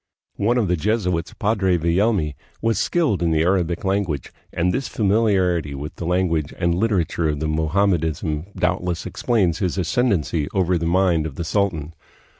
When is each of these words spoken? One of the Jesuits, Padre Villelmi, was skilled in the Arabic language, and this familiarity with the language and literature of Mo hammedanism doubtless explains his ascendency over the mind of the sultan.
One 0.37 0.57
of 0.57 0.67
the 0.67 0.75
Jesuits, 0.75 1.35
Padre 1.37 1.77
Villelmi, 1.77 2.33
was 2.59 2.79
skilled 2.79 3.21
in 3.21 3.29
the 3.29 3.43
Arabic 3.43 3.83
language, 3.85 4.33
and 4.51 4.73
this 4.73 4.87
familiarity 4.87 5.75
with 5.75 5.97
the 5.97 6.07
language 6.07 6.55
and 6.57 6.73
literature 6.73 7.29
of 7.29 7.39
Mo 7.39 7.67
hammedanism 7.67 8.47
doubtless 8.55 9.05
explains 9.05 9.59
his 9.59 9.77
ascendency 9.77 10.47
over 10.55 10.79
the 10.79 10.87
mind 10.87 11.27
of 11.27 11.35
the 11.35 11.43
sultan. 11.43 11.93